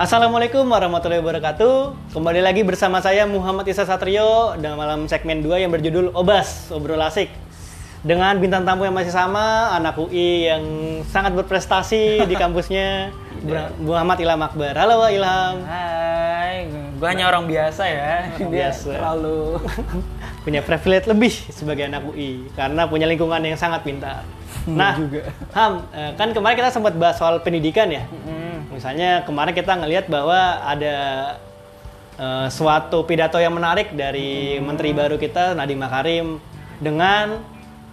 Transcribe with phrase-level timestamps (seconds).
[0.00, 1.92] Assalamualaikum warahmatullahi wabarakatuh.
[2.16, 7.28] Kembali lagi bersama saya Muhammad Isa Satrio dalam segmen 2 yang berjudul Obas, Obrol Asik.
[8.00, 10.64] Dengan bintang tamu yang masih sama, anak UI yang
[11.04, 13.12] sangat berprestasi di kampusnya,
[13.76, 14.72] Muhammad Ilham Akbar.
[14.72, 15.68] Halo Wak Ilham.
[15.68, 18.32] Hai, gue hanya orang biasa ya.
[18.40, 18.96] Orang biasa.
[18.96, 19.60] Terlalu
[20.48, 24.24] punya privilege lebih sebagai anak UI karena punya lingkungan yang sangat pintar.
[24.64, 25.28] Nah, juga.
[25.52, 28.08] Ham, eh, kan kemarin kita sempat bahas soal pendidikan ya.
[28.08, 28.49] Mm,
[28.80, 30.96] Misalnya kemarin kita ngelihat bahwa ada
[32.16, 36.26] eh, suatu pidato yang menarik dari Menteri baru kita Nadiem Makarim
[36.80, 37.44] dengan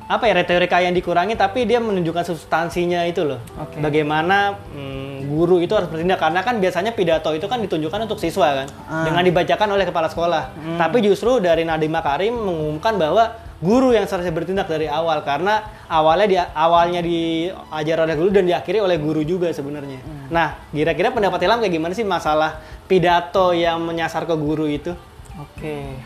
[0.08, 3.44] apa ya retorika yang dikurangi tapi dia menunjukkan substansinya itu loh.
[3.60, 3.84] Oke.
[3.84, 8.64] Bagaimana mm, guru itu harus bertindak karena kan biasanya pidato itu kan ditunjukkan untuk siswa
[8.64, 9.04] kan Ah.
[9.04, 10.56] dengan dibacakan oleh kepala sekolah.
[10.80, 16.28] Tapi justru dari Nadiem Makarim mengumumkan bahwa guru yang seharusnya bertindak dari awal karena awalnya
[16.30, 19.98] dia awalnya diajar oleh guru dan diakhiri oleh guru juga sebenarnya.
[20.30, 24.94] Nah, kira-kira pendapat Ilham kayak gimana sih masalah pidato yang menyasar ke guru itu?
[25.38, 25.98] Oke.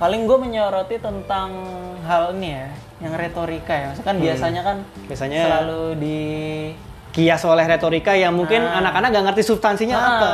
[0.00, 1.52] Paling gue menyoroti tentang
[2.08, 2.66] hal ini ya,
[3.04, 3.86] yang retorika ya.
[3.92, 6.20] Maksudnya kan biasanya kan Biasanya selalu di
[7.12, 8.80] kias oleh retorika yang mungkin Ah.
[8.80, 10.32] anak-anak nggak ngerti substansinya Ah, apa.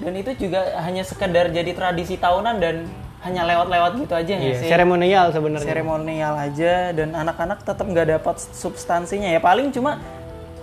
[0.00, 2.88] Dan itu juga hanya sekedar jadi tradisi tahunan dan
[3.20, 4.68] hanya lewat-lewat gitu aja Iya, sih?
[4.68, 5.66] seremonial sebenarnya.
[5.66, 10.00] seremonial aja dan anak-anak tetap nggak dapat substansinya ya paling cuma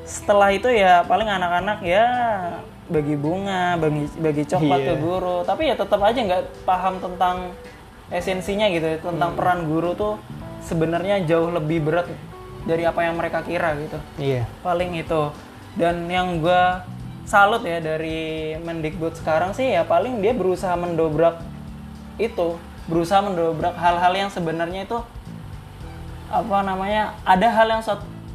[0.04, 2.06] setelah itu ya paling anak-anak ya
[2.88, 4.88] bagi bunga bagi bagi coklat Iya.
[4.88, 7.52] ke guru tapi ya tetap aja nggak paham tentang
[8.08, 10.16] esensinya gitu ya, tentang peran guru tuh
[10.64, 12.08] sebenarnya jauh lebih berat
[12.64, 14.48] dari apa yang mereka kira gitu Iya.
[14.60, 15.30] paling itu
[15.76, 16.64] dan yang gue
[17.24, 21.38] salut ya dari Mendikbud sekarang sih ya paling dia berusaha mendobrak
[22.18, 22.58] itu
[22.90, 25.00] berusaha mendobrak hal-hal yang sebenarnya itu
[26.28, 27.84] apa namanya ada hal yang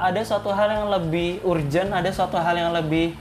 [0.01, 3.13] ada suatu hal yang lebih urgent ada suatu hal yang lebih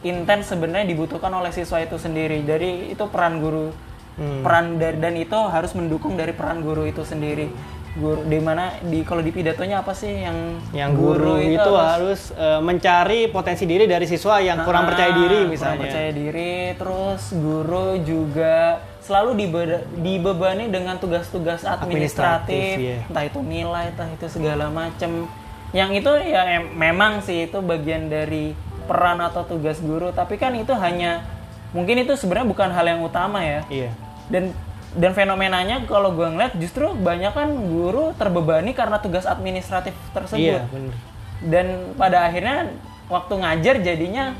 [0.00, 2.40] intens sebenarnya dibutuhkan oleh siswa itu sendiri.
[2.44, 3.72] Jadi itu peran guru.
[4.20, 4.44] Hmm.
[4.44, 7.48] peran dari dan itu harus mendukung dari peran guru itu sendiri
[7.92, 12.60] guru di mana di kalau di pidatonya apa sih yang Yang guru, itu, harus, eh,
[12.60, 15.82] mencari potensi diri dari siswa yang kurang Ah, percaya diri kurang misalnya.
[15.84, 22.98] percaya diri terus guru juga selalu dibe- dibebani dengan tugas-tugas Administratif, administratif, iya.
[23.04, 25.10] entah itu nilai entah itu segala macam
[25.70, 30.50] yang itu ya em- memang sih itu bagian dari peran atau tugas guru tapi kan
[30.52, 31.26] itu hanya
[31.70, 33.90] mungkin itu sebenarnya bukan hal yang utama ya Iya.
[34.26, 34.54] dan
[34.92, 40.66] dan fenomenanya kalau gue ngeliat justru banyak kan guru terbebani karena tugas administratif tersebut Iya,
[40.66, 40.94] bener.
[41.42, 42.74] dan pada akhirnya
[43.06, 44.34] waktu ngajar jadinya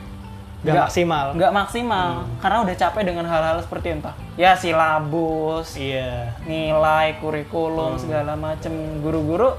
[0.60, 1.26] Gak maksimal.
[1.32, 6.36] nggak maksimal karena udah capek dengan hal-hal seperti entah ya silabus Iya.
[6.44, 8.68] nilai kurikulum segala macem
[9.00, 9.56] guru-guru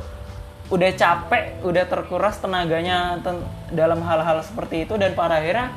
[0.68, 5.74] udah capek udah terkuras tenaganya ten- dalam hal-hal seperti itu dan pada akhirnya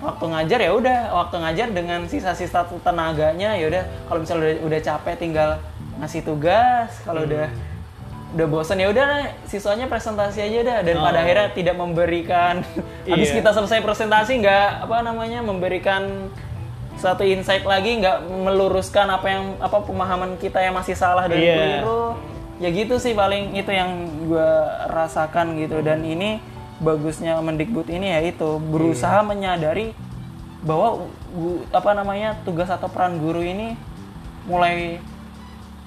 [0.00, 4.80] waktu ngajar ya udah waktu ngajar dengan sisa-sisa tenaganya ya udah kalau misalnya udah, udah
[4.80, 5.50] capek tinggal
[5.96, 7.46] ngasih tugas kalau udah
[8.30, 9.08] udah bosan ya udah
[9.44, 11.22] siswanya presentasi aja dah dan pada Oh.
[11.22, 12.62] akhirnya tidak memberikan
[13.10, 13.42] habis Iya.
[13.42, 16.30] kita selesai presentasi nggak apa namanya memberikan
[16.94, 21.54] satu insight lagi nggak meluruskan apa yang apa pemahaman kita yang masih salah dan Iya.
[21.82, 22.04] keliru
[22.56, 23.88] ya gitu sih paling itu yang
[24.22, 24.50] gue
[24.86, 26.38] rasakan gitu dan ini
[26.80, 29.92] bagusnya Mendikbud ini ya itu berusaha menyadari
[30.60, 31.08] bahwa
[31.70, 33.76] apa namanya tugas atau peran guru ini
[34.44, 35.00] mulai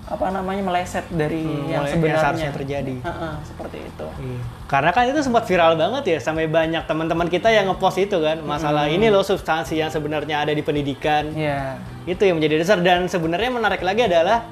[0.04, 2.96] apa namanya meleset dari Hmm, yang sebenarnya seharusnya terjadi.
[3.02, 4.40] Ha-ha, seperti itu Iya.
[4.68, 8.44] Karena kan itu sempat viral banget ya sampai banyak teman-teman kita yang ngepost itu kan
[8.44, 11.32] masalah ini loh substansi yang sebenarnya ada di pendidikan.
[11.32, 14.44] ya Itu yang menjadi dasar dan sebenarnya menarik lagi adalah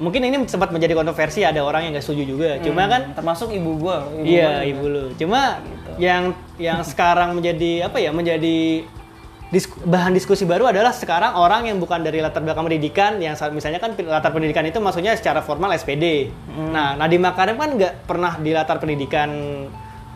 [0.00, 2.50] mungkin ini sempat menjadi kontroversi ada orang yang nggak setuju juga.
[2.64, 5.04] Cuma kan termasuk ibu gue iya ibu lu.
[5.18, 5.60] Cuma
[6.00, 8.86] yang yang sekarang menjadi apa ya menjadi
[9.52, 13.78] dis- bahan diskusi baru adalah sekarang orang yang bukan dari latar belakang pendidikan yang misalnya
[13.78, 16.32] kan latar pendidikan itu maksudnya secara formal SPD.
[16.72, 19.28] Nah, Nadiem Makarim kan nggak pernah di latar pendidikan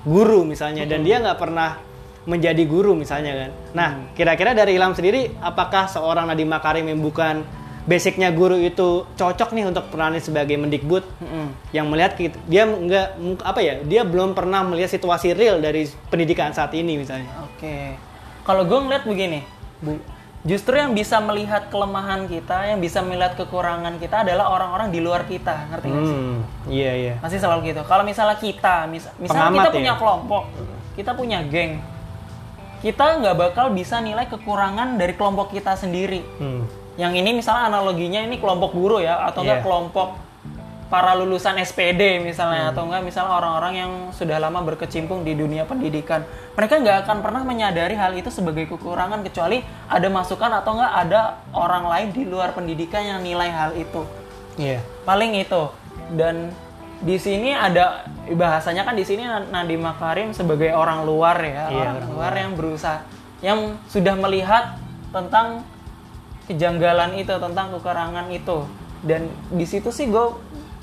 [0.07, 1.77] guru misalnya dan dia nggak pernah
[2.27, 3.51] menjadi guru misalnya kan.
[3.77, 7.47] Nah, kira-kira dari Ilham sendiri apakah seorang Nadiem Makarim yang bukan
[7.87, 11.07] basicnya guru itu cocok nih untuk peranin sebagai mendikbud
[11.71, 13.07] yang melihat kita- dia nggak
[13.47, 17.31] apa ya dia belum pernah melihat situasi real dari pendidikan saat ini misalnya.
[17.47, 17.95] Oke.
[18.43, 19.43] Kalau gue ngeliat begini,
[19.79, 19.99] Bu.
[20.47, 25.27] Justru yang bisa melihat kelemahan kita, yang bisa melihat kekurangan kita adalah orang-orang di luar
[25.27, 26.19] kita, ngerti nggak sih?
[26.23, 26.39] Hmm,
[26.71, 27.15] iya iya.
[27.19, 27.83] Masih selalu gitu.
[27.83, 29.75] Kalau misalnya kita, mis misalnya Pengamat kita ya?
[29.75, 30.43] punya kelompok,
[30.95, 31.83] kita punya geng,
[32.79, 36.23] kita nggak bakal bisa nilai kekurangan dari kelompok kita sendiri.
[36.39, 36.63] Hmm.
[36.97, 39.67] Yang ini misalnya analoginya ini kelompok guru ya, atau enggak Iya.
[39.69, 40.09] kelompok
[40.87, 46.23] para lulusan SPD misalnya atau enggak misalnya orang-orang yang sudah lama berkecimpung di dunia pendidikan.
[46.55, 49.61] Mereka nggak akan pernah menyadari hal itu sebagai kekurangan kecuali
[49.91, 51.21] ada masukan atau enggak ada
[51.51, 54.07] orang lain di luar pendidikan yang nilai hal itu.
[54.57, 54.81] Iya.
[55.05, 55.69] paling itu.
[56.17, 56.49] Dan
[56.97, 62.09] di sini ada bahasanya kan di sini Nadiem Makarim sebagai orang luar ya orang orang
[62.09, 62.33] luar.
[62.33, 62.99] yang berusaha
[63.45, 64.81] yang sudah melihat
[65.13, 65.61] tentang
[66.47, 68.67] kejanggalan itu tentang kekurangan itu
[69.03, 70.25] dan di situ sih gue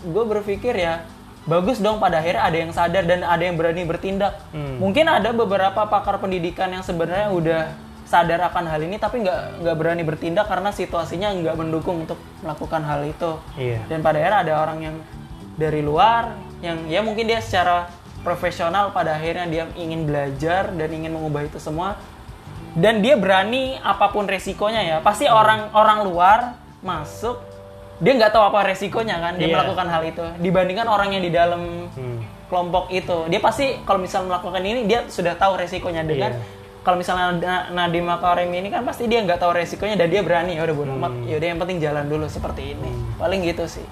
[0.03, 1.07] gue berpikir ya
[1.43, 4.79] bagus dong pada akhirnya ada yang sadar dan ada yang berani bertindak Hmm.
[4.79, 7.61] mungkin ada beberapa pakar pendidikan yang sebenarnya udah
[8.03, 12.83] sadar akan hal ini tapi nggak nggak berani bertindak karena situasinya nggak mendukung untuk melakukan
[12.83, 13.79] hal itu Iya.
[13.87, 14.95] dan pada akhirnya ada orang yang
[15.53, 17.89] dari luar yang ya mungkin dia secara
[18.23, 21.99] profesional pada akhirnya dia ingin belajar dan ingin mengubah itu semua
[22.73, 26.39] dan dia berani apa pun resikonya ya pasti orang orang luar
[26.79, 27.37] masuk
[27.97, 29.55] dia nggak tahu apa resikonya kan dia Iya.
[29.55, 32.19] melakukan hal itu dibandingkan orang yang di dalam Hmm.
[32.45, 36.41] kelompok itu dia pasti kalau misalnya melakukan ini dia sudah tahu resikonya dengan Iya.
[36.81, 40.53] kalau misalnya Na- Nadiem Makarim ini kan pasti dia nggak tahu resikonya dan dia berani
[40.53, 41.29] ya udah bodo amat Hmm.
[41.29, 43.85] yaudah yang penting jalan dulu seperti ini paling gitu sih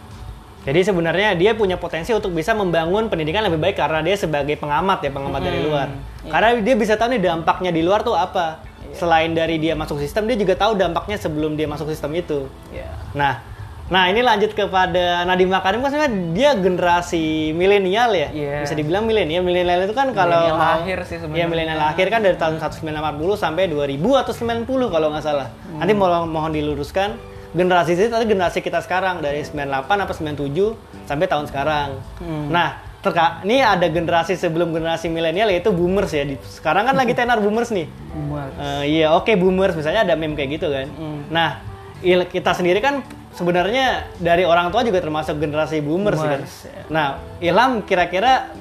[0.61, 5.01] Jadi sebenarnya dia punya potensi untuk bisa membangun pendidikan lebih baik karena dia sebagai pengamat
[5.01, 5.89] ya, pengamat dari luar.
[6.23, 8.61] Karena dia bisa tahu nih dampaknya di luar tuh apa.
[8.95, 12.47] Selain dari dia masuk sistem, dia juga tahu dampaknya sebelum dia masuk sistem itu.
[12.71, 13.43] ya Nah,
[13.91, 18.29] nah ini lanjut kepada Nadiem Makarim kan sebenarnya dia generasi milenial ya.
[18.31, 18.57] Iya.
[18.63, 19.43] Bisa dibilang milenial.
[19.43, 21.43] Milenial itu kan kalau lahir sih sebenarnya.
[21.43, 25.47] Iya, milenial lahir kan dari tahun 1940 sampai 2000 atau 90 kalau nggak salah.
[25.67, 25.83] Hmm.
[25.83, 27.19] Nanti mohon mohon diluruskan.
[27.51, 31.99] Generasi itu tadi generasi kita sekarang dari 98 apa 97 sampai tahun sekarang.
[32.23, 32.47] Hmm.
[32.47, 36.21] Nah, terka ini ada generasi sebelum generasi milenial yaitu boomers ya.
[36.45, 37.89] Sekarang kan lagi tenar boomers nih.
[38.29, 38.51] Buat.
[38.61, 40.87] Eh, iya, oke boomers misalnya ada meme kayak gitu kan.
[40.93, 41.25] Hmm.
[41.33, 41.65] Nah,
[42.05, 43.01] kita sendiri kan
[43.33, 46.45] sebenarnya dari orang tua juga termasuk generasi boomers, kan.
[46.45, 46.81] Boomers, ya.
[46.93, 47.07] Nah,
[47.41, 48.53] Ilham kira-kira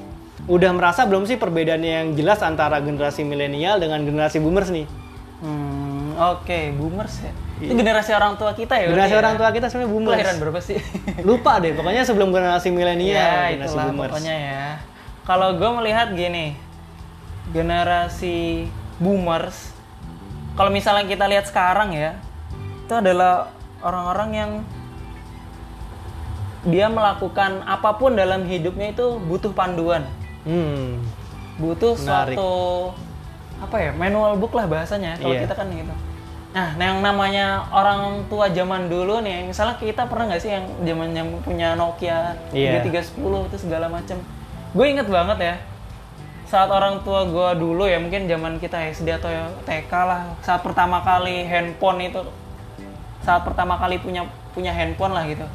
[0.49, 4.89] udah merasa belum sih perbedaan yang jelas antara generasi milenial dengan generasi boomers nih?
[5.45, 7.33] Hmm, oke, boomers ya.
[7.61, 8.81] Itu generasi orang tua kita ya.
[8.83, 8.91] Iya.
[8.91, 9.39] Generasi orang ya?
[9.39, 10.11] tua kita sebenarnya boomers.
[10.17, 10.79] Kelahiran berapa sih?
[11.29, 14.11] Lupa deh, pokoknya sebelum generasi milenial, ya, generasi itulah boomers.
[14.11, 14.65] pokoknya ya.
[15.23, 16.47] Kalau gue melihat gini,
[17.51, 18.67] generasi
[18.97, 19.77] boomers,
[20.55, 22.17] kalau misalnya kita lihat sekarang ya,
[22.83, 24.51] itu adalah orang-orang yang
[26.63, 30.05] dia melakukan apa pun dalam hidupnya itu butuh panduan,
[30.45, 31.01] Hmm.
[31.57, 32.37] butuh Menarik.
[32.37, 32.53] suatu
[33.61, 35.45] apa ya manual book lah bahasanya kalau Iya.
[35.45, 35.95] kita kan gitu.
[36.51, 41.15] Nah, yang namanya orang tua zaman dulu nih, misalnya kita pernah nggak sih yang zaman
[41.15, 42.83] yang punya Nokia Iya.
[42.83, 44.19] 3310 itu segala macam.
[44.75, 45.55] Gue inget banget ya,
[46.51, 49.31] saat orang tua gue dulu ya mungkin zaman kita SD atau
[49.63, 52.23] TK lah, saat pertama kali handphone itu,
[53.23, 55.47] saat pertama kali punya punya handphone lah gitu.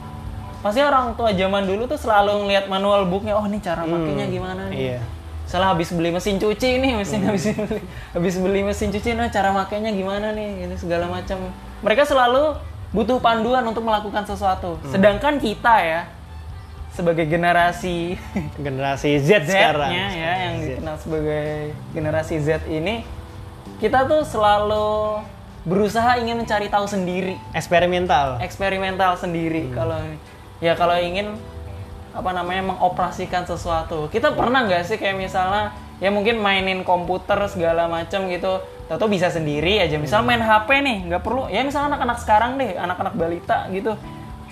[0.64, 4.72] Pasti orang tua zaman dulu tuh selalu ngeliat manual booknya, oh ini cara pakainya gimana
[4.72, 5.00] nih Iya.
[5.46, 7.80] Salah habis beli mesin cuci nih mesin habis beli
[8.18, 11.38] habis beli mesin cuci nah cara makainya gimana nih ini segala macam
[11.86, 12.58] mereka selalu
[12.90, 16.02] butuh panduan untuk melakukan sesuatu sedangkan kita ya
[16.96, 18.16] sebagai generasi
[18.66, 19.92] Generasi Z, sekarang.
[19.92, 20.66] Z-nya ya yang Z.
[20.80, 21.46] dikenal sebagai
[21.92, 23.04] generasi Z ini
[23.84, 25.20] kita tuh selalu
[25.68, 28.40] berusaha ingin mencari tahu sendiri eksperimental.
[28.40, 30.00] eksperimental sendiri kalau
[30.64, 31.36] ya kalau ingin
[32.16, 34.08] apa namanya mengoperasikan sesuatu.
[34.08, 39.28] Kita pernah nggak sih kayak misalnya ya mungkin mainin komputer segala macam gitu atau bisa
[39.28, 40.00] sendiri aja.
[40.00, 41.52] Misal main HP nih nggak perlu.
[41.52, 44.00] Ya misalnya anak-anak sekarang deh anak-anak balita gitu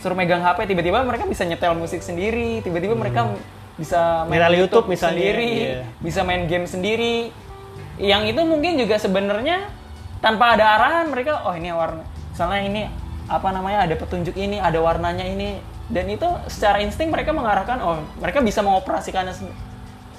[0.03, 3.32] suruh megang HP tiba-tiba mereka bisa nyetel musik sendiri tiba-tiba mereka
[3.79, 5.82] bisa main Viral YouTube misalnya, sendiri iya.
[6.03, 7.32] bisa main game sendiri.
[7.96, 9.72] Yang itu mungkin juga sebenarnya
[10.20, 12.82] tanpa ada arahan mereka oh ini warna misalnya ini
[13.27, 15.60] apa namanya ada petunjuk ini ada warnanya ini
[15.93, 19.31] dan itu secara insting mereka mengarahkan oh mereka bisa mengoperasikannya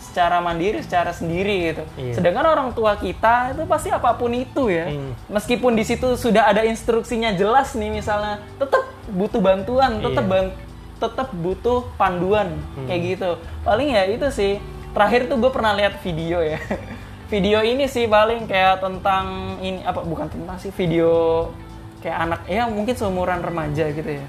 [0.01, 2.15] secara mandiri secara sendiri gitu Iya.
[2.15, 5.11] sedangkan orang tua kita itu pasti apa pun itu ya Hmm.
[5.29, 10.55] meskipun di situ sudah ada instruksinya jelas nih misalnya tetap butuh bantuan tetap Iya.
[10.97, 12.87] tetap butuh panduan Hmm.
[12.87, 14.53] kayak gitu paling ya itu sih
[14.95, 16.63] terakhir tuh gue pernah lihat video ya
[17.35, 19.27] video ini sih paling kayak tentang
[19.59, 21.51] ini apa bukan tentang sih video
[21.99, 24.27] kayak anak ya mungkin seumuran remaja gitu ya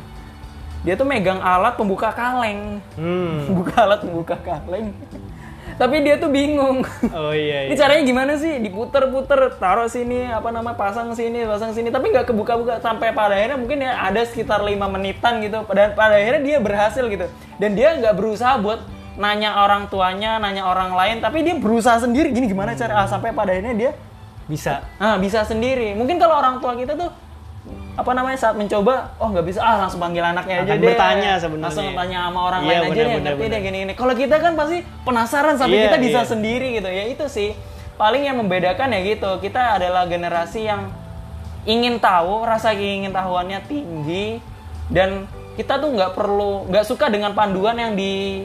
[0.85, 2.77] dia tuh megang alat pembuka kaleng.
[2.93, 3.49] Hmm.
[3.57, 4.93] buka alat pembuka kaleng.
[5.75, 6.87] Tapi dia tuh bingung.
[7.11, 7.67] Oh iya.
[7.67, 7.81] ini iya.
[7.83, 8.63] caranya gimana sih?
[8.63, 11.91] Diputer-puter taruh sini apa nama pasang sini pasang sini.
[11.91, 12.79] Tapi nggak kebuka-buka.
[12.79, 15.67] Sampai pada akhirnya mungkin ya ada sekitar lima menitan gitu.
[15.73, 17.27] Dan pada akhirnya dia berhasil gitu.
[17.59, 18.87] Dan dia nggak berusaha buat
[19.19, 21.17] nanya orang tuanya nanya orang lain.
[21.19, 22.31] Tapi dia berusaha sendiri.
[22.31, 23.03] Gini gimana cara?
[23.03, 23.91] Ah, sampai pada akhirnya dia
[24.45, 24.85] Bisa.
[25.01, 25.91] ah bisa sendiri.
[25.97, 27.09] Mungkin kalau orang tua kita tuh
[27.95, 31.31] apa namanya saat mencoba oh nggak bisa ah langsung panggil anaknya aja Akan deh bertanya
[31.39, 31.63] sebenarnya.
[31.71, 33.51] langsung tanya sama orang Iya, lain aja benar, deh benar, ngerti benar.
[33.51, 36.27] deh gini gini kalau kita kan pasti penasaran sampai Iya, kita bisa iya.
[36.27, 37.49] sendiri gitu ya itu sih
[37.95, 40.91] paling yang membedakan ya gitu kita adalah generasi yang
[41.63, 44.43] ingin tahu rasa ingin tahuannya tinggi
[44.91, 45.23] dan
[45.55, 48.43] kita tuh nggak perlu nggak suka dengan panduan yang di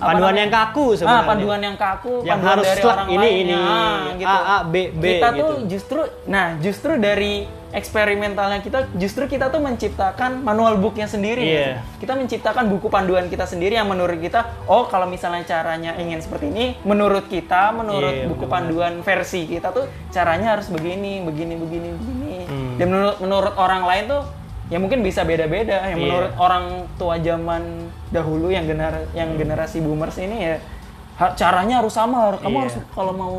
[0.00, 1.28] Panduan yang kaku Ah, sebenarnya.
[1.28, 4.32] panduan yang kaku, Yang panduan harus dari orang ini, lainnya, ini, ah, gitu.
[4.32, 5.52] A, A, B, B Kita tuh gitu.
[5.68, 7.32] justru, nah justru dari
[7.70, 11.44] eksperimentalnya kita, justru kita tuh menciptakan manual booknya sendiri.
[11.44, 11.70] Gitu.
[12.02, 16.50] Kita menciptakan buku panduan kita sendiri yang menurut kita, oh kalau misalnya caranya ingin seperti
[16.50, 18.90] ini, menurut kita, menurut Iya, buku benar-benar.
[18.90, 22.36] panduan versi kita tuh caranya harus begini, begini, begini, begini.
[22.50, 22.74] Hmm.
[22.74, 24.22] Dan menurut menurut orang lain tuh
[24.70, 25.84] ya mungkin bisa beda-beda.
[25.84, 26.04] Yang Iya.
[26.06, 27.62] menurut orang tua zaman
[28.08, 30.54] dahulu yang gener yang generasi boomers ini ya
[31.36, 32.38] caranya harus sama.
[32.38, 32.60] Kamu Iya.
[32.64, 33.34] harus kalau mau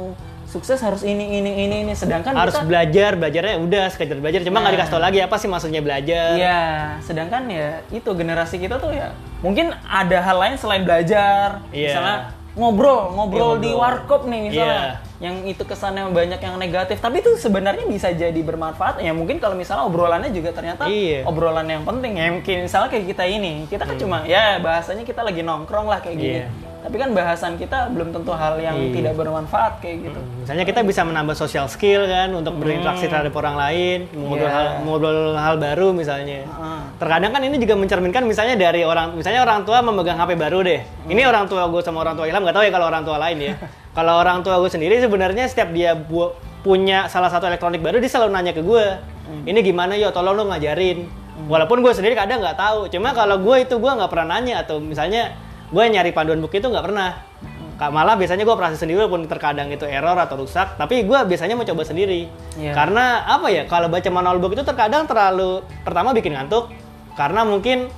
[0.46, 1.94] sukses harus ini ini ini ini.
[1.96, 4.76] Sedangkan harus kita belajar belajarnya udah sekedar belajar cuma nggak Nah.
[4.78, 6.62] dikasih tau lagi apa sih maksudnya belajar Iya,
[7.00, 11.64] sedangkan ya itu generasi kita tuh ya mungkin ada hal lain selain belajar.
[11.72, 11.88] Iya.
[11.96, 12.18] Misalnya
[12.52, 13.82] ngobrol, ngobrol Iya, di ngobrol.
[13.82, 14.68] warkop nih misalnya.
[14.68, 14.90] Iya.
[15.22, 19.00] Yang itu kesannya banyak yang negatif, tapi itu sebenarnya bisa jadi bermanfaat.
[19.00, 21.24] Ya mungkin kalau misalnya obrolannya juga ternyata Iya.
[21.24, 22.18] obrolan yang penting.
[22.18, 26.02] Ya mungkin misalnya kayak kita ini, kita kan cuma ya bahasanya kita lagi nongkrong lah
[26.02, 26.40] kayak gini.
[26.82, 26.86] Hmm.
[26.88, 28.90] Tapi kan bahasan kita belum tentu hal yang Iya.
[28.92, 30.20] tidak bermanfaat kayak gitu.
[30.42, 34.18] misalnya kita bisa menambah social skill kan untuk berinteraksi terhadap orang lain Hmm.
[34.20, 34.52] mengobrol Iya.
[34.52, 36.80] hal, mengobrol hal baru misalnya Heeh.
[36.98, 40.82] terkadang kan ini juga mencerminkan misalnya dari orang misalnya orang tua memegang HP baru deh
[41.06, 43.38] ini orang tua gue sama orang tua Ilham nggak tahu ya kalau orang tua lain
[43.40, 43.54] ya
[43.98, 48.10] kalau orang tua gue sendiri sebenarnya setiap dia bu- punya salah satu elektronik baru dia
[48.10, 48.86] selalu nanya ke gue
[49.44, 51.06] ini gimana yo tolong lo ngajarin
[51.44, 54.78] walaupun gue sendiri kadang nggak tahu cuma kalau gue itu gue nggak pernah nanya atau
[54.78, 55.38] misalnya
[55.72, 57.10] gue nyari panduan buku itu nggak pernah
[57.82, 61.66] malah biasanya gue operasi sendiri walaupun terkadang itu error atau rusak tapi gue biasanya mau
[61.66, 62.78] coba sendiri Iya.
[62.78, 66.70] karena apa ya kalau baca manual book itu terkadang terlalu pertama bikin ngantuk
[67.18, 67.90] karena mungkin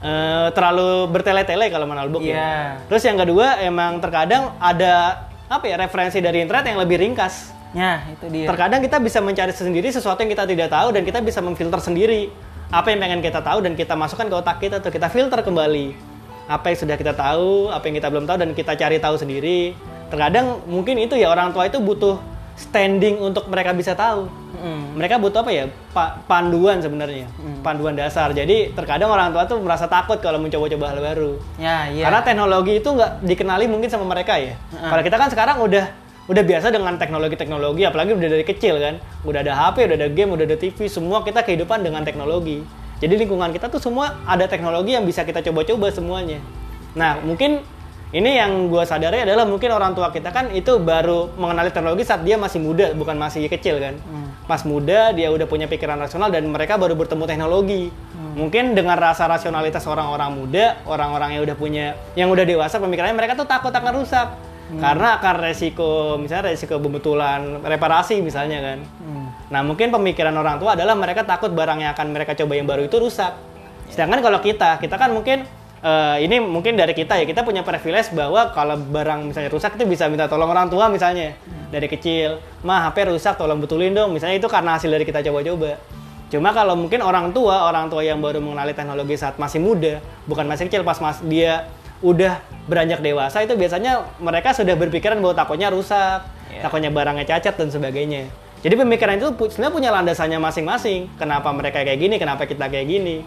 [0.00, 2.36] eh, terlalu bertele-tele kalau manual book Iya.
[2.36, 2.52] ya
[2.84, 8.02] terus yang kedua emang terkadang ada apa ya referensi dari internet yang lebih ringkas Nah,
[8.04, 8.44] itu dia.
[8.44, 12.26] terkadang kita bisa mencari sendiri sesuatu yang kita tidak tahu dan kita bisa memfilter sendiri
[12.68, 16.09] apa yang pengen kita tahu dan kita masukkan ke otak kita tuh kita filter kembali
[16.50, 19.78] apa yang sudah kita tahu apa yang kita belum tahu dan kita cari tahu sendiri
[20.10, 22.18] terkadang mungkin itu ya orang tua itu butuh
[22.54, 24.92] standing untuk mereka bisa tahu Mm.
[24.92, 27.24] mereka butuh apa ya pa- panduan sebenarnya
[27.60, 32.04] panduan dasar jadi terkadang orang tua tuh merasa takut kalau mencoba-coba hal baru Ya, iya.
[32.04, 34.60] karena teknologi itu nggak dikenali mungkin sama mereka ya.
[34.68, 35.88] Kalau kita kan sekarang udah
[36.28, 38.94] udah biasa dengan teknologi-teknologi, apalagi udah dari kecil kan.
[39.24, 42.60] Udah ada HP, udah ada game, udah ada TV, semua kita kehidupan dengan teknologi.
[43.00, 46.38] Jadi lingkungan kita tuh semua ada teknologi yang bisa kita coba-coba semuanya.
[46.92, 47.64] Nah mungkin
[48.10, 52.26] ini yang gue sadari adalah mungkin orang tua kita kan itu baru mengenali teknologi saat
[52.26, 53.96] dia masih muda, bukan masih kecil kan.
[54.50, 57.88] Pas muda dia udah punya pikiran rasional dan mereka baru bertemu teknologi.
[58.34, 61.86] Mungkin dengan rasa rasionalitas orang-orang muda, orang-orang yang udah punya,
[62.18, 64.26] yang udah dewasa pemikirannya mereka tuh takut akan rusak.
[64.78, 68.78] Karena akan resiko, misalnya resiko pembetulan reparasi misalnya kan.
[69.02, 69.26] Hmm.
[69.50, 72.86] Nah mungkin pemikiran orang tua adalah mereka takut barang yang akan mereka coba yang baru
[72.86, 73.34] itu rusak.
[73.90, 75.42] Sedangkan kalau kita, kita kan mungkin
[75.82, 79.90] eh, ini mungkin dari kita ya kita punya privilege bahwa kalau barang misalnya rusak itu
[79.90, 81.34] bisa minta tolong orang tua misalnya
[81.74, 84.14] dari kecil, mah HP rusak tolong betulin dong.
[84.14, 85.82] Misalnya itu karena hasil dari kita coba-coba.
[86.30, 89.98] Cuma kalau mungkin orang tua, orang tua yang baru mengenali teknologi saat masih muda,
[90.30, 91.66] bukan masih kecil, pas mas dia
[92.00, 96.64] udah beranjak dewasa itu biasanya mereka sudah berpikiran bahwa takutnya rusak, Iya.
[96.64, 98.26] takutnya barangnya cacat dan sebagainya.
[98.60, 101.08] Jadi pemikiran itu sebenarnya punya landasannya masing-masing.
[101.16, 103.24] Kenapa mereka kayak gini, kenapa kita kayak gini?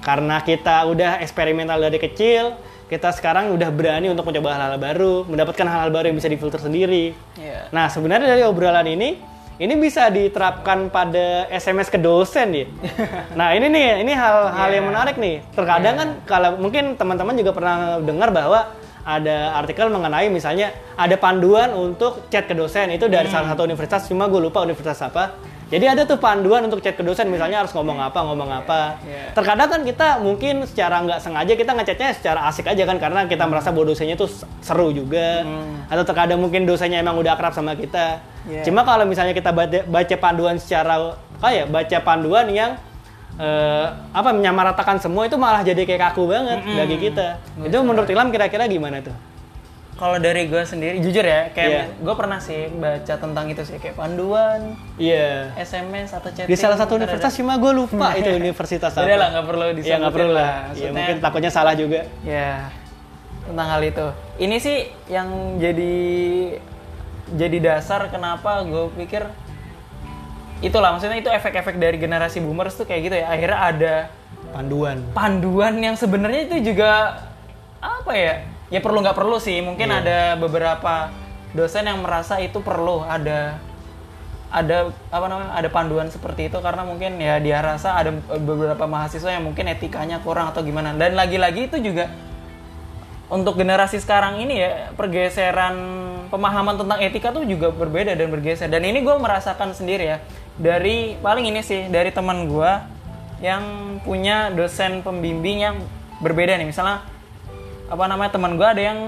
[0.00, 2.56] Karena kita udah eksperimental dari kecil,
[2.88, 7.12] kita sekarang udah berani untuk mencoba hal-hal baru, mendapatkan hal-hal baru yang bisa difilter sendiri.
[7.36, 7.68] Iya.
[7.72, 9.20] Nah, sebenarnya dari obrolan ini,
[9.54, 12.66] ini bisa diterapkan pada SMS ke dosen ya.
[13.38, 14.90] Nah, ini nih, ini hal-hal yang Iya.
[14.90, 15.46] menarik nih.
[15.54, 21.70] Terkadang kan kalau mungkin teman-teman juga pernah dengar bahwa ada artikel mengenai misalnya ada panduan
[21.76, 25.36] untuk chat ke dosen itu dari salah satu universitas, cuma gue lupa universitas apa.
[25.72, 29.00] Jadi ada tuh panduan untuk chat ke dosen misalnya harus ngomong apa, ngomong apa.
[29.00, 29.32] Iya.
[29.32, 33.48] Terkadang kan kita mungkin secara nggak sengaja kita ngechatnya secara asik aja kan karena kita
[33.48, 34.28] merasa bahwa dosennya tuh
[34.60, 35.42] seru juga.
[35.42, 35.88] Hmm.
[35.88, 38.20] Atau terkadang mungkin dosennya emang udah akrab sama kita.
[38.44, 38.62] Iya.
[38.68, 42.76] Cuma kalau misalnya kita baca, baca panduan secara kayak baca panduan yang
[43.40, 47.40] eh, apa menyamaratakan semua itu malah jadi kayak kaku banget bagi kita.
[47.64, 49.33] Itu menurut Ilham kira-kira gimana tuh?
[49.94, 51.82] Kalau dari gue sendiri, jujur ya, kayak Iya.
[51.96, 55.54] gue pernah sih baca tentang itu sih, kayak panduan, Iya.
[55.54, 56.50] SMS atau chatting.
[56.50, 58.98] Di salah satu universitas cuma gue lupa itu universitas ada.
[58.98, 59.06] apa.
[59.06, 60.52] Udah lah, nggak perlu Iya disebutin nggak perlu lah.
[60.74, 62.10] Ya mungkin takutnya salah juga.
[62.26, 62.74] Ya,
[63.44, 64.06] tentang hal itu.
[64.36, 65.94] Ini sih yang jadi
[67.30, 69.24] jadi dasar kenapa gue pikir
[70.60, 73.94] itulah maksudnya itu efek-efek dari generasi boomers tuh kayak gitu ya akhirnya ada
[74.50, 75.02] Panduan.
[75.10, 77.20] panduan yang sebenarnya itu juga
[77.78, 78.34] apa ya
[78.74, 79.62] ya perlu nggak perlu sih.
[79.62, 79.98] Mungkin Iya.
[80.02, 81.14] ada beberapa
[81.54, 83.06] dosen yang merasa itu perlu.
[83.06, 83.62] Ada
[84.54, 89.30] ada apa namanya ada panduan seperti itu karena mungkin ya dia rasa ada beberapa mahasiswa
[89.34, 90.94] yang mungkin etikanya kurang atau gimana.
[90.94, 92.10] Dan lagi-lagi itu juga
[93.30, 95.74] untuk generasi sekarang ini ya pergeseran
[96.30, 98.66] pemahaman tentang etika tuh juga berbeda dan bergeser.
[98.70, 100.18] Dan ini gue merasakan sendiri ya.
[100.54, 102.72] Dari paling ini sih dari teman gue
[103.42, 103.62] yang
[104.06, 105.76] punya dosen pembimbing yang
[106.22, 106.70] berbeda nih.
[106.70, 107.02] Misalnya
[107.88, 109.00] apa namanya teman gue ada yang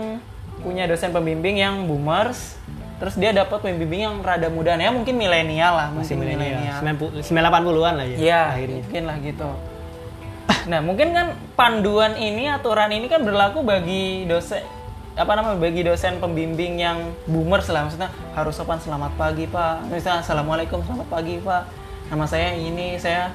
[0.61, 2.57] punya dosen pembimbing yang boomers
[2.97, 6.81] terus dia dapat pembimbing yang rada mudaan ya mungkin milenial lah Masih milenial.
[6.81, 8.17] 90 80-an lah ya.
[8.17, 8.77] Iya, Akhirnya.
[8.81, 9.49] mungkin lah gitu.
[10.67, 14.65] Nah, mungkin kan panduan ini, aturan ini kan berlaku bagi dosen
[15.17, 20.21] apa namanya bagi dosen pembimbing yang boomers lah maksudnya harus sopan selamat pagi pak misalnya
[20.21, 21.65] assalamualaikum selamat pagi pak
[22.13, 23.33] nama saya ini saya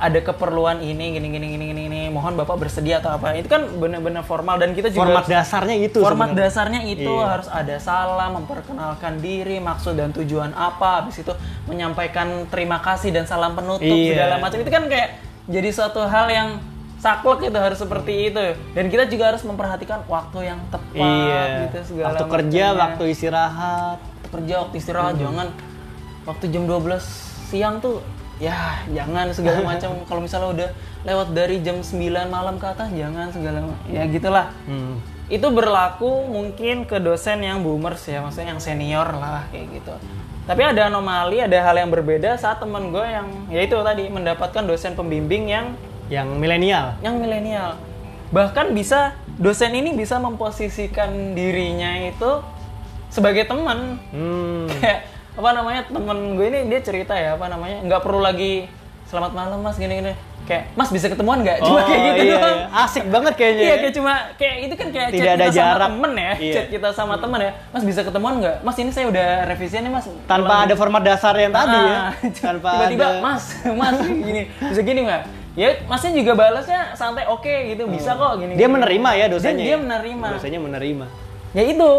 [0.00, 2.00] ada keperluan ini gini gini gini gini, gini.
[2.08, 5.76] mohon bapak bersedia atau apa itu kan benar-benar formal dan kita juga Format harus- dasarnya
[5.78, 6.48] itu format sebenarnya.
[6.48, 7.26] dasarnya itu Iya.
[7.28, 11.28] harus ada salam, memperkenalkan diri, maksud dan tujuan apa, habis itu
[11.66, 14.16] menyampaikan terima kasih dan salam penutup Iya.
[14.16, 15.08] segala macam itu kan kayak
[15.46, 16.48] jadi suatu hal yang
[16.96, 21.42] saklek itu harus seperti itu dan kita juga harus memperhatikan waktu yang tepat Iya.
[21.66, 22.82] gitu segala waktu kerja, macamnya.
[22.82, 23.98] waktu istirahat.
[24.00, 25.48] waktu kerja, waktu istirahat jangan
[26.22, 27.04] waktu jam 12
[27.46, 28.00] siang tuh
[28.40, 28.56] ya
[28.88, 30.68] jangan segala macam kalau misalnya udah
[31.02, 31.92] lewat dari jam 9
[32.26, 34.96] malam ke atas jangan segala ya gitulah Hmm.
[35.28, 39.94] itu berlaku mungkin ke dosen yang boomers ya maksudnya yang senior lah kayak gitu
[40.42, 44.64] tapi ada anomali ada hal yang berbeda saat temen gue yang ya itu tadi mendapatkan
[44.64, 45.66] dosen pembimbing yang
[46.08, 46.86] Yang milenial.
[46.98, 47.78] yang milenial
[48.30, 52.42] bahkan bisa dosen ini bisa memposisikan dirinya itu
[53.06, 54.66] sebagai teman Hmm.
[54.80, 55.06] kayak
[55.40, 58.68] apa namanya temen gue ini dia cerita ya apa namanya nggak perlu lagi
[59.08, 62.34] selamat malam mas gini gini kayak mas bisa ketemuan nggak cuma Oh, kayak gitu iya,
[62.34, 62.82] doang iya.
[62.82, 63.60] Asik banget kayaknya.
[63.60, 63.76] Iya ya.
[63.78, 65.70] kayak cuma kayak itu kan kayak Tidak chat ada kita jarak.
[65.70, 66.52] sama temen ya, Iya.
[66.52, 67.52] chat kita sama temen ya.
[67.70, 68.56] Mas bisa ketemuan nggak?
[68.60, 70.04] Mas ini saya udah revisian nih mas.
[70.26, 71.94] Tanpa ada format dasar yang tadi ya.
[71.94, 72.10] Ah,
[72.42, 75.22] Tanpa tiba-tiba ada mas, mas gini bisa gini nggak?
[75.54, 78.54] Ya masnya juga balasnya santai oke gitu bisa kok gini.
[78.54, 79.64] dia menerima ya Dan dosennya.
[79.64, 79.78] dia ya?
[79.78, 80.26] menerima.
[80.34, 81.06] Dosennya menerima.
[81.52, 81.90] Ya itu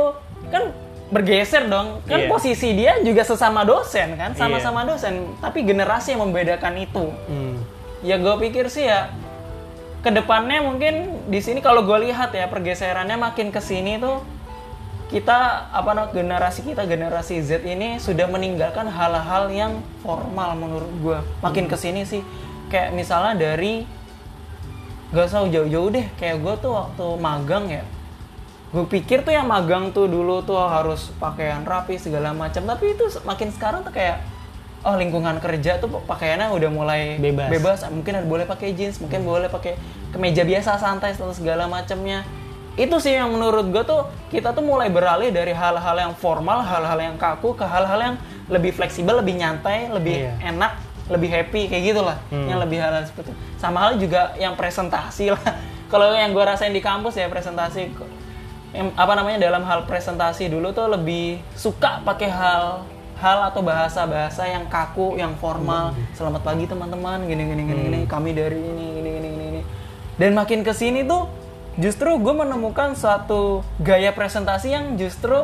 [1.12, 2.00] bergeser dong.
[2.08, 2.30] Kan Iya.
[2.32, 5.36] posisi dia juga sesama dosen kan sama-sama dosen.
[5.44, 7.06] Tapi generasi yang membedakan itu.
[7.28, 7.60] Hmm.
[8.02, 9.14] ya gue pikir sih ya
[10.02, 14.26] ke depannya mungkin di sini kalau gue lihat ya pergeserannya makin ke sini tuh
[15.14, 21.18] kita apa namanya generasi kita generasi Z ini sudah meninggalkan hal-hal yang formal menurut gue
[21.46, 22.26] makin ke sini sih
[22.74, 23.86] kayak misalnya dari
[25.14, 27.84] gak usah jauh-jauh deh kayak gue tuh waktu magang ya
[28.72, 33.04] gue pikir tuh yang magang tuh dulu tuh harus pakaian rapi segala macam tapi itu
[33.22, 34.24] makin sekarang tuh kayak
[34.82, 37.52] oh lingkungan kerja tuh pakaiannya udah mulai Bebas.
[37.52, 39.76] bebas mungkin boleh pakai jeans mungkin boleh pakai
[40.10, 42.24] kemeja biasa santai atau segala macamnya
[42.74, 46.96] itu sih yang menurut gue tuh kita tuh mulai beralih dari hal-hal yang formal hal-hal
[46.98, 48.16] yang kaku ke hal-hal yang
[48.48, 50.34] lebih fleksibel lebih nyantai lebih Iya.
[50.50, 50.72] enak
[51.12, 52.48] lebih happy kayak gitulah Hmm.
[52.48, 53.40] yang lebih hal seperti itu.
[53.60, 55.44] sama hal juga yang presentasi lah
[55.92, 57.92] kalau yang gue rasain di kampus ya presentasi
[58.72, 62.88] apa namanya dalam hal presentasi dulu tuh lebih suka pakai hal
[63.22, 65.94] hal atau bahasa-bahasa yang kaku, yang formal.
[66.18, 68.00] Selamat pagi teman-teman, gini gini gini gini.
[68.10, 69.46] Kami dari ini gini gini gini.
[69.46, 69.62] gini.
[70.18, 71.30] Dan makin ke sini tuh
[71.78, 75.38] justru gue menemukan suatu gaya presentasi yang justru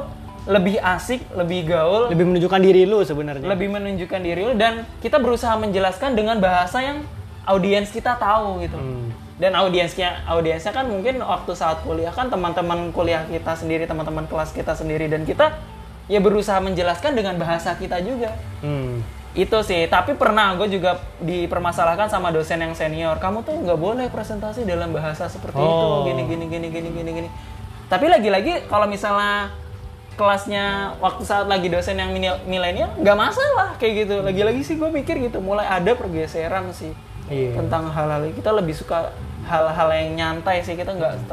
[0.47, 3.43] lebih asik, lebih gaul, Lebih menunjukkan diri lu sebenarnya.
[3.43, 7.03] lebih menunjukkan diri lu dan kita berusaha menjelaskan dengan bahasa yang
[7.43, 8.79] audiens kita tahu gitu.
[8.79, 9.26] Hmm.
[9.37, 14.49] Dan audiensnya audiensnya kan mungkin waktu saat kuliah kan teman-teman kuliah kita sendiri, teman-teman kelas
[14.49, 15.53] kita sendiri dan kita
[16.09, 18.33] ya berusaha menjelaskan dengan bahasa kita juga.
[18.65, 19.05] Hmm.
[19.37, 23.21] Itu sih, tapi pernah gue juga dipermasalahkan sama dosen yang senior.
[23.21, 26.01] Kamu tuh nggak boleh presentasi dalam bahasa seperti itu, Oh.
[26.09, 27.29] gini gini gini gini gini gini.
[27.85, 29.53] Tapi lagi-lagi kalau misalnya
[30.17, 32.09] kelasnya waktu saat lagi dosen yang
[32.49, 34.25] milenial nggak masalah kayak gitu.
[34.25, 36.89] Lagi-lagi sih gue mikir gitu, mulai ada pergeseran sih
[37.29, 37.59] Iya.
[37.61, 38.33] tentang hal-hal.
[38.33, 39.13] Kita lebih suka
[39.47, 41.23] hal-hal yang nyantai sih kita nggak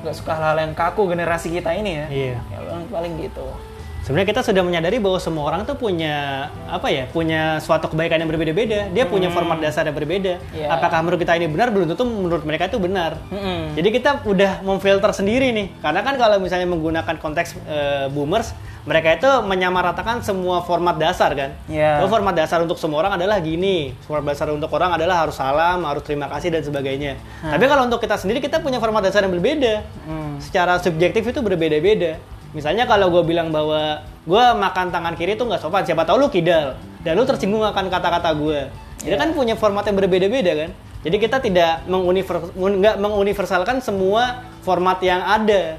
[0.00, 2.06] nggak suka hal-hal yang kaku generasi kita ini ya.
[2.08, 2.36] Iya.
[2.38, 3.46] Ya, paling- paling gitu.
[4.04, 8.28] Sebenarnya kita sudah menyadari bahwa semua orang tuh punya apa ya, punya suatu kebaikan yang
[8.28, 8.92] berbeda-beda.
[8.92, 10.36] Dia punya format dasar yang berbeda.
[10.36, 10.56] Hmm.
[10.60, 10.68] Iya.
[10.76, 11.72] Apakah menurut kita ini benar?
[11.72, 13.16] Belum tentu menurut mereka itu benar.
[13.32, 13.72] Mm-mm.
[13.72, 15.80] Jadi kita udah memfilter sendiri nih.
[15.80, 18.52] Karena kan kalau misalnya menggunakan konteks eh, boomers,
[18.84, 21.56] mereka itu menyamaratakan semua format dasar kan.
[21.64, 22.04] Iya.
[22.04, 23.96] Bahwa format dasar untuk semua orang adalah gini.
[24.04, 27.16] Format dasar untuk orang adalah harus salam, harus terima kasih dan sebagainya.
[27.40, 29.80] Tapi kalau untuk kita sendiri kita punya format dasar yang berbeda.
[30.04, 30.36] Hmm.
[30.44, 32.20] Secara subjektif itu berbeda-beda.
[32.54, 35.82] Misalnya kalau gue bilang bahwa gue makan tangan kiri tuh nggak sopan.
[35.82, 38.70] Siapa tahu lu kidal dan lu tersinggung akan kata-kata gue.
[39.04, 40.70] Jadi kan punya format yang berbeda-beda kan.
[41.04, 45.76] Jadi kita tidak nggak menguniversalkan semua format yang ada.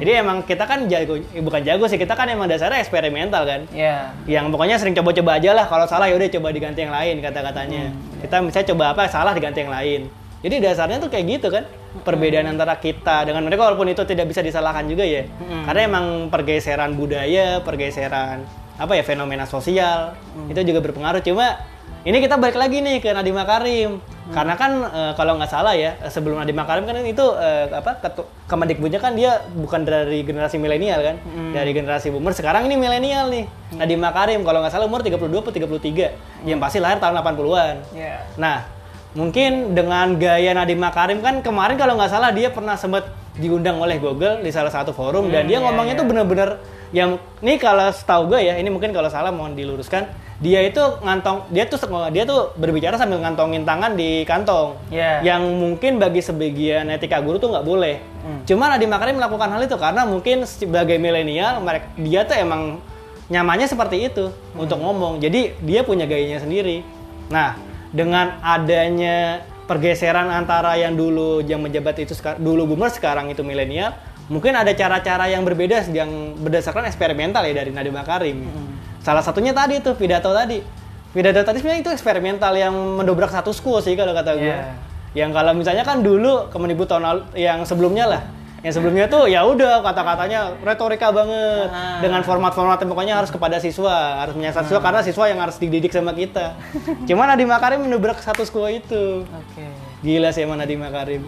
[0.00, 3.60] Jadi emang kita kan jago, eh, bukan jago sih, kita kan emang dasarnya eksperimental kan.
[3.70, 4.10] Ya.
[4.24, 5.68] Yang pokoknya sering coba-coba aja lah.
[5.68, 7.92] Kalau salah ya udah coba diganti yang lain kata-katanya.
[8.18, 10.00] Kita misalnya coba apa salah diganti yang lain.
[10.42, 11.68] Jadi dasarnya tuh kayak gitu kan.
[11.92, 15.28] Perbedaan antara kita dengan mereka walaupun itu tidak bisa disalahkan juga ya.
[15.68, 18.48] Karena emang pergeseran budaya, pergeseran
[18.80, 20.16] apa ya fenomena sosial
[20.48, 21.20] itu juga berpengaruh.
[21.20, 21.60] Cuma
[22.02, 23.90] ini kita balik lagi nih ke Nadiem Makarim.
[24.32, 27.98] Karena kan eh, kalau nggak salah ya eh, sebelum Nadiem Makarim kan itu eh, apa
[28.50, 31.16] Kemendikbudnya kan dia bukan dari generasi milenial kan,
[31.56, 32.36] dari generasi boomer.
[32.36, 33.44] Sekarang ini milenial nih.
[33.78, 36.48] Nadiem Makarim kalau nggak salah umur 32 atau 33.
[36.48, 37.74] Yang pasti lahir tahun 80-an.
[37.96, 38.28] Ya.
[38.36, 38.66] Nah,
[39.12, 43.96] mungkin dengan gaya Nadiem Makarim kan kemarin kalau nggak salah dia pernah sempat diundang oleh
[43.96, 46.00] Google di salah satu forum dan dia iya, ngomongnya iya.
[46.00, 46.50] tuh bener-bener
[46.92, 50.04] yang ini kalau setahu gue ya ini mungkin kalau salah mohon diluruskan
[50.42, 51.78] dia itu ngantong dia tuh
[52.10, 54.74] dia tuh berbicara sambil ngantongin tangan di kantong.
[54.90, 55.22] Iya.
[55.22, 58.02] yang mungkin bagi sebagian etika guru tuh nggak boleh.
[58.42, 62.82] Cuma Nadiem Makarim melakukan hal itu karena mungkin sebagai milenial mereka dia tuh emang
[63.30, 65.22] nyamannya seperti itu untuk ngomong.
[65.22, 66.82] Jadi dia punya gayanya sendiri.
[67.30, 67.54] Nah
[67.92, 73.94] dengan adanya pergeseran antara yang dulu yang menjabat itu dulu boomer sekarang itu milenial
[74.26, 78.38] mungkin ada cara-cara yang berbeda yang berdasarkan eksperimental ya dari Nadiem Makarim.
[79.04, 80.62] Salah satunya tadi tuh pidato tadi.
[81.12, 84.72] Pidato tadi sebenarnya itu eksperimental yang mendobrak satu quo sih kalau kata gue Iya.
[85.12, 88.22] yang kalau misalnya kan dulu Kemendikbud tahun lalu yang sebelumnya lah
[88.62, 91.98] yang sebelumnya tuh ya udah kata-katanya retorika banget Ah.
[91.98, 96.10] dengan format-format pokoknya harus kepada siswa harus menyasar siswa karena siswa yang harus dididik sama
[96.12, 96.54] kita
[97.02, 99.66] cuman Nadiem Makarim mendobrak satu quo itu Oke.
[100.00, 101.26] gila sih emang Nadiem Makarim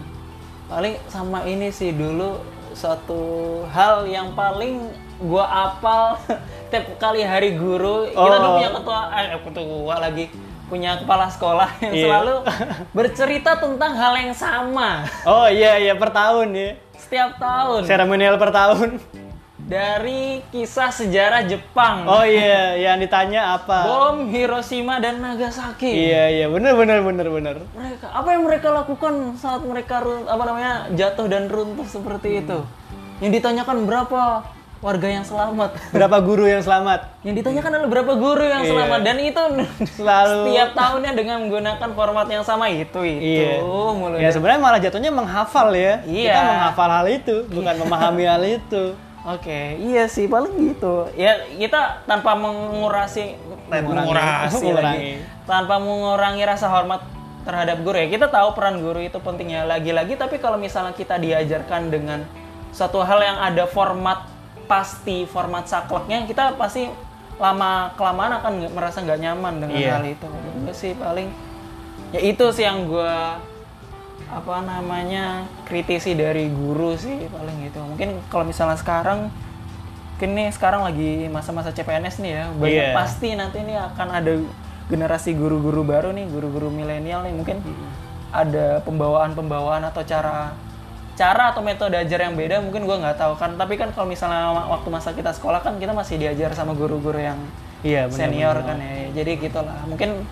[0.65, 2.39] Paling sama ini sih dulu
[2.71, 3.21] suatu
[3.67, 6.15] hal yang paling gua apal
[6.71, 8.55] tiap kali hari guru kita dulu Oh.
[8.55, 10.25] punya ketua eh ketua lagi
[10.65, 12.03] punya kepala sekolah yang Iya.
[12.09, 12.35] selalu
[12.97, 16.71] bercerita tentang hal yang sama oh iya iya per tahun ya
[17.05, 17.85] setiap tahun.
[17.85, 18.97] Seremonial per tahun.
[19.65, 22.05] Dari kisah sejarah Jepang.
[22.05, 23.85] Oh iya yang ditanya apa?
[23.85, 25.89] Bom Hiroshima dan Nagasaki.
[25.89, 26.45] Iya iya.
[26.49, 27.55] Bener bener bener bener.
[27.73, 32.61] Mereka apa yang mereka lakukan saat mereka apa namanya jatuh dan runtuh seperti itu?
[33.25, 34.45] Yang ditanyakan berapa
[34.83, 38.71] warga yang selamat berapa guru yang selamat yang ditanyakan adalah berapa guru yang Iya.
[38.75, 39.43] selamat dan itu
[39.95, 40.39] Selalu.
[40.51, 43.63] setiap tahunnya dengan menggunakan format yang sama itu itu Iya.
[43.95, 46.03] mulu Ya sebenarnya malah jatuhnya menghafal ya.
[46.03, 46.31] Iya.
[46.31, 48.83] Kita menghafal hal itu, bukan memahami hal itu.
[49.25, 51.09] Oke, iya sih paling gitu.
[51.17, 55.17] Ya kita tanpa mengurasi mengurasi lagi.
[55.49, 57.01] Tanpa mengurangi rasa hormat
[57.41, 58.07] terhadap guru ya.
[58.07, 62.21] Kita tahu peran guru itu pentingnya lagi-lagi tapi kalau misalnya kita diajarkan dengan
[62.69, 64.34] satu hal yang ada format
[64.65, 66.89] pasti, format sakleknya, kita pasti
[67.35, 69.91] lama kelamaan akan merasa nggak nyaman dengan Iya.
[69.93, 70.27] hal itu.
[70.57, 71.27] Itu sih paling
[72.09, 73.35] ya itu sih yang gua
[74.25, 79.29] apa namanya kritisi dari guru sih paling gitu mungkin kalau misalnya sekarang
[80.11, 82.95] mungkin nih sekarang lagi masa-masa CPNS nih ya banyak Iya.
[82.95, 84.33] pasti nanti ini akan ada
[84.85, 87.57] generasi guru-guru baru nih guru-guru milenial nih mungkin
[88.31, 90.55] ada pembawaan-pembawaan atau cara
[91.15, 93.55] cara atau metode ajar yang beda mungkin gua nggak tahu kan.
[93.55, 97.39] Tapi kan kalau misalnya waktu masa kita sekolah kan kita masih diajar sama guru-guru yang
[97.81, 98.17] Iya, benar.
[98.17, 99.09] senior kan ya.
[99.15, 99.79] Jadi gitulah.
[99.85, 100.25] Mungkin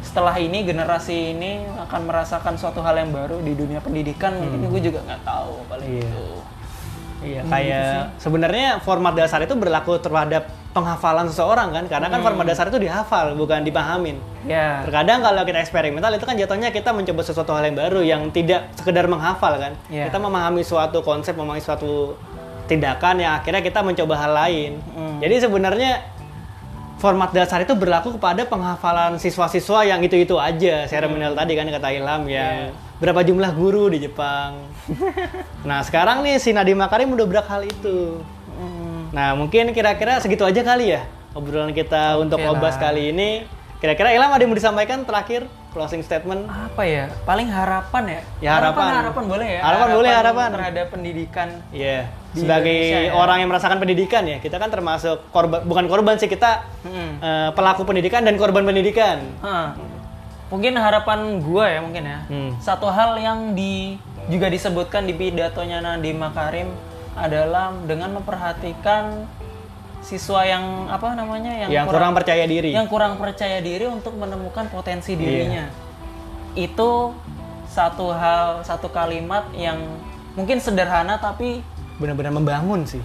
[0.00, 4.80] setelah ini generasi ini akan merasakan suatu hal yang baru di dunia pendidikan mungkin gue
[4.80, 6.02] juga nggak tahu paling Iya.
[6.08, 6.24] itu.
[7.20, 12.70] Iya, kayak sebenarnya format dasar itu berlaku terhadap penghafalan seseorang kan, karena kan format dasar
[12.70, 14.22] itu dihafal, bukan dipahamin.
[14.46, 18.22] ya Terkadang kalau kita eksperimental itu kan jatuhnya kita mencoba sesuatu hal yang baru yang
[18.30, 19.74] tidak sekedar menghafal kan.
[19.90, 20.06] Iya.
[20.06, 22.14] Kita memahami suatu konsep, memahami suatu
[22.70, 24.72] tindakan yang akhirnya kita mencoba hal lain.
[24.94, 25.18] Hmm.
[25.18, 26.06] Jadi sebenarnya
[27.02, 30.86] format dasar itu berlaku kepada penghafalan siswa-siswa yang itu-itu aja.
[30.86, 32.70] Seremonial tadi kan kata Ilham yang
[33.02, 34.60] berapa jumlah guru di Jepang.
[35.68, 38.20] nah, sekarang nih si Nadiem Makarim mendobrak hal itu.
[39.10, 42.50] Hmm, Nah, mungkin kira-kira segitu aja kali ya obrolan kita untuk lah.
[42.52, 43.42] obas kali ini.
[43.76, 46.44] Kira-kira Ilham ada yang mau disampaikan terakhir closing statement?
[46.44, 48.90] apa ya paling harapan ya Ya, harapan.
[48.92, 50.48] harapan boleh ya Harapan boleh, harapan.
[50.52, 52.10] terhadap pendidikan Iya.
[52.28, 53.12] Di Sebagai Indonesia ya.
[53.16, 57.18] orang yang merasakan pendidikan ya, kita kan termasuk korban bukan korban sih kita Hmm.
[57.18, 59.18] eh, pelaku pendidikan dan korban pendidikan.
[59.40, 59.74] Hah.
[60.46, 62.50] mungkin harapan gue ya mungkin ya Hmm.
[62.58, 63.94] satu hal yang di
[64.26, 66.74] juga disebutkan di pidatonya Nadiem Makarim
[67.20, 69.28] adalah dengan memperhatikan
[70.00, 72.72] siswa yang apa namanya yang, Yang kurang percaya diri.
[72.72, 75.68] yang kurang percaya diri untuk menemukan potensi dirinya
[76.52, 77.12] itu
[77.66, 79.78] satu hal satu kalimat yang
[80.34, 81.62] mungkin sederhana tapi
[81.96, 83.02] Benar-benar membangun sih.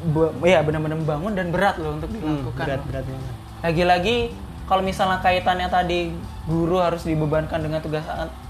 [0.00, 2.64] be- ya benar-benar bangun dan berat loh untuk Hmm, dilakukan.
[2.64, 3.34] berat berat banget.
[3.60, 4.16] Lagi-lagi
[4.64, 8.06] kalau misalnya kaitannya tadi guru harus dibebankan dengan tugas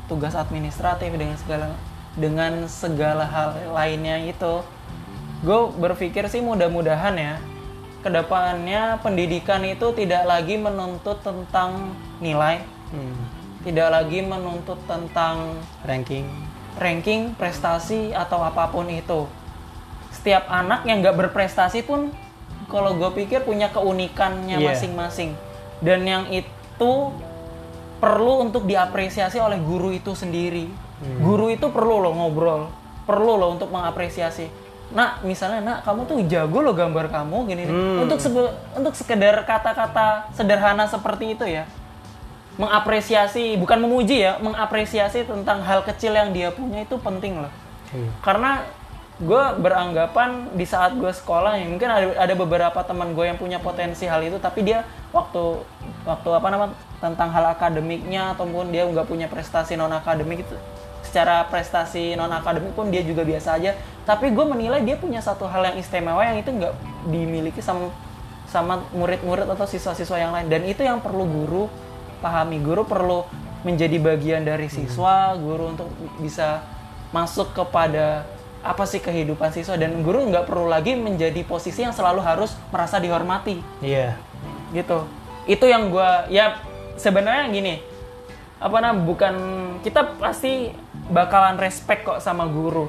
[0.06, 1.66] tugas administratif dengan segala
[2.14, 4.60] dengan segala hal lainnya itu,
[5.38, 7.34] gue berpikir sih mudah-mudahan ya
[7.98, 13.14] ke depannya pendidikan itu tidak lagi menuntut tentang nilai, Hmm,
[13.62, 16.24] tidak lagi menuntut tentang ranking.
[16.78, 19.26] ranking, prestasi atau apa pun itu.
[20.08, 22.14] Setiap anak yang nggak berprestasi pun,
[22.66, 24.72] kalau gue pikir punya keunikannya Iya.
[24.72, 25.34] masing-masing.
[25.82, 26.92] Dan yang itu
[27.98, 30.70] perlu untuk diapresiasi oleh guru itu sendiri.
[31.18, 32.70] Guru itu perlu loh ngobrol,
[33.04, 34.67] perlu loh untuk mengapresiasi.
[34.88, 37.62] Nak, misalnya, nak, kamu tuh jago loh gambar kamu gini.
[37.62, 37.68] nih.
[37.68, 37.98] Hmm.
[38.02, 41.68] Untuk sebe- untuk sekedar kata-kata sederhana seperti itu ya
[42.56, 47.52] mengapresiasi bukan memuji ya mengapresiasi tentang hal kecil yang dia punya itu penting loh
[47.88, 48.10] Iya.
[48.20, 48.50] karena
[49.16, 53.56] gue beranggapan di saat gue sekolah ya mungkin ada, ada beberapa teman gue yang punya
[53.56, 55.62] potensi hal itu tapi dia waktu
[56.02, 56.66] waktu apa nama
[56.98, 60.56] tentang hal akademiknya ataupun dia nggak punya prestasi non akademik itu
[61.08, 63.72] secara prestasi non akademik pun dia juga biasa aja.
[64.04, 66.76] Tapi gue menilai dia punya satu hal yang istimewa yang itu nggak
[67.08, 67.88] dimiliki sama
[68.48, 70.52] sama murid-murid atau siswa-siswa yang lain.
[70.52, 71.64] Dan itu yang perlu guru
[72.20, 72.60] pahami.
[72.60, 73.24] Guru perlu
[73.64, 75.88] menjadi bagian dari siswa guru untuk
[76.20, 76.60] bisa
[77.10, 78.28] masuk kepada
[78.60, 79.80] apa sih kehidupan siswa.
[79.80, 83.64] Dan guru nggak perlu lagi menjadi posisi yang selalu harus merasa dihormati.
[83.80, 84.20] Iya.
[84.76, 85.08] gitu.
[85.48, 86.60] Itu yang gua ya
[87.00, 87.74] sebenarnya gini
[88.58, 89.34] apa namanya bukan
[89.86, 90.74] kita pasti
[91.08, 92.88] bakalan respect kok sama guru.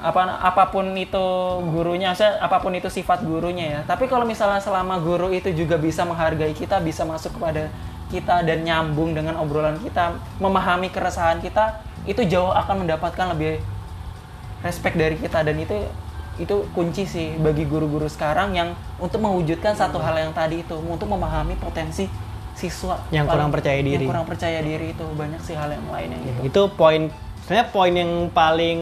[0.00, 1.26] Apa apa pun itu
[1.68, 3.80] gurunya saya apa pun itu sifat gurunya ya.
[3.84, 7.68] Tapi kalau misalnya selama guru itu juga bisa menghargai kita bisa masuk kepada
[8.08, 13.60] kita dan nyambung dengan obrolan kita memahami keresahan kita itu jauh akan mendapatkan lebih
[14.64, 15.44] respect dari kita.
[15.44, 15.76] Dan itu
[16.34, 21.06] itu kunci sih bagi guru-guru sekarang yang untuk mewujudkan satu hal yang tadi itu untuk
[21.06, 22.10] memahami potensi
[22.54, 23.98] siswa Yang kurang percaya diri.
[23.98, 27.92] yang kurang percaya diri itu banyak sih hal yang lainnya gitu Itu poin sebenarnya poin
[27.92, 28.78] yang paling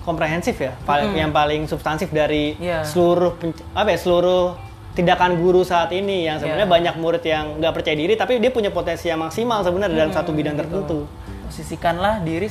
[0.00, 2.84] komprehensif ya, paling yang paling substansif dari Iya.
[2.84, 3.32] seluruh
[3.72, 4.52] apa ya, seluruh
[4.92, 6.74] tindakan guru saat ini yang sebenarnya Iya.
[6.74, 10.30] banyak murid yang nggak percaya diri tapi dia punya potensi yang maksimal sebenarnya dalam satu
[10.30, 11.08] bidang tertentu.
[11.44, 12.48] posisikanlah diri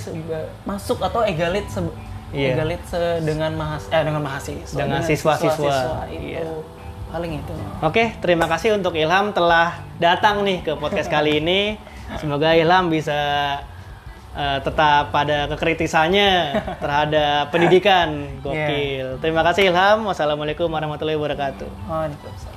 [0.64, 1.94] masuk atau egalit se-
[2.32, 2.54] Iya.
[2.54, 6.06] egalit se- dengan mahas eh dengan mahasiswa Dengan siswa-siswa.
[6.08, 6.42] itu Iya.
[7.12, 11.76] Paling itu Oke, terima kasih untuk Ilham telah datang nih ke podcast kali ini.
[12.18, 13.20] Semoga Ilham bisa
[14.38, 18.40] eh, tetap pada kekritisannya terhadap pendidikan.
[18.40, 19.20] Gokil.
[19.20, 20.08] Terima kasih Ilham.
[20.08, 21.70] Wassalamualaikum warahmatullahi wabarakatuh.
[22.10, 22.51] ini